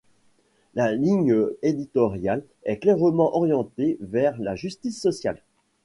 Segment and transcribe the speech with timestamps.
[0.73, 5.43] Sa ligne éditoriale est clairement orientée vers la justice sociale.